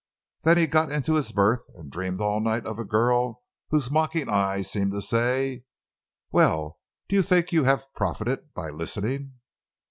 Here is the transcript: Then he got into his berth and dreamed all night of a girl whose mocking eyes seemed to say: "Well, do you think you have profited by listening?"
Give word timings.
Then 0.41 0.57
he 0.57 0.65
got 0.65 0.91
into 0.91 1.13
his 1.13 1.31
berth 1.31 1.61
and 1.75 1.91
dreamed 1.91 2.19
all 2.21 2.39
night 2.39 2.65
of 2.65 2.79
a 2.79 2.83
girl 2.83 3.43
whose 3.69 3.91
mocking 3.91 4.29
eyes 4.29 4.67
seemed 4.67 4.93
to 4.93 4.99
say: 5.03 5.63
"Well, 6.31 6.79
do 7.07 7.15
you 7.15 7.21
think 7.21 7.51
you 7.51 7.65
have 7.65 7.93
profited 7.93 8.51
by 8.55 8.71
listening?" 8.71 9.35